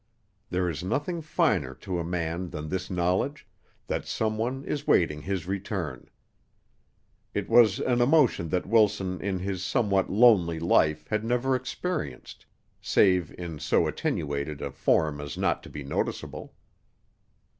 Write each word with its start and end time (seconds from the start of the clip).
There 0.49 0.67
is 0.67 0.83
nothing 0.83 1.21
finer 1.21 1.75
to 1.75 1.99
a 1.99 2.03
man 2.03 2.49
than 2.49 2.69
this 2.69 2.89
knowledge, 2.89 3.45
that 3.85 4.07
some 4.07 4.35
one 4.35 4.63
is 4.65 4.87
waiting 4.87 5.21
his 5.21 5.45
return. 5.45 6.09
It 7.35 7.47
was 7.47 7.79
an 7.79 8.01
emotion 8.01 8.49
that 8.49 8.65
Wilson 8.65 9.21
in 9.21 9.37
his 9.37 9.63
somewhat 9.63 10.09
lonely 10.09 10.59
life 10.59 11.07
had 11.09 11.23
never 11.23 11.55
experienced 11.55 12.47
save 12.81 13.31
in 13.37 13.59
so 13.59 13.85
attenuated 13.85 14.59
a 14.59 14.71
form 14.71 15.21
as 15.21 15.37
not 15.37 15.61
to 15.61 15.69
be 15.69 15.83
noticeable. 15.83 16.55